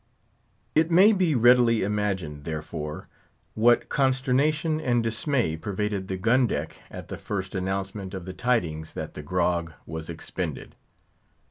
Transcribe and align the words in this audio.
It 0.73 0.89
may 0.89 1.11
be 1.13 1.35
readily 1.35 1.83
imagined, 1.83 2.43
therefore, 2.43 3.07
what 3.53 3.87
consternation 3.87 4.81
and 4.81 5.03
dismay 5.03 5.55
pervaded 5.57 6.07
the 6.07 6.17
gun 6.17 6.47
deck 6.47 6.75
at 6.89 7.09
the 7.09 7.17
first 7.17 7.53
announcement 7.53 8.15
of 8.15 8.25
the 8.25 8.33
tidings 8.33 8.93
that 8.93 9.13
the 9.13 9.21
grog 9.21 9.73
was 9.85 10.09
expended. 10.09 10.73